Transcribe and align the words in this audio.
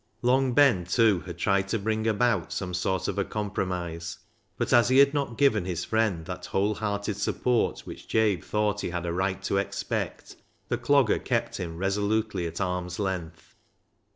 Long 0.23 0.53
Ben, 0.53 0.83
too, 0.83 1.19
had 1.27 1.37
tried 1.37 1.67
to 1.67 1.77
bring 1.77 2.07
about 2.07 2.51
some 2.51 2.73
sort 2.73 3.07
of 3.07 3.19
a 3.19 3.23
compromise, 3.23 4.17
but 4.57 4.73
as 4.73 4.89
he 4.89 4.97
had 4.97 5.13
not 5.13 5.37
given 5.37 5.63
his 5.65 5.85
friend 5.85 6.25
that 6.25 6.47
whole 6.47 6.73
hearted 6.73 7.17
support 7.17 7.81
which 7.81 8.07
Jabe 8.07 8.41
thought 8.41 8.81
he 8.81 8.89
had 8.89 9.05
a 9.05 9.13
right 9.13 9.43
to 9.43 9.57
expect, 9.57 10.37
the 10.69 10.77
Clogger 10.79 11.23
kept 11.23 11.57
him 11.57 11.77
resolutely 11.77 12.47
at 12.47 12.59
arm's 12.59 12.97
length. 12.97 13.53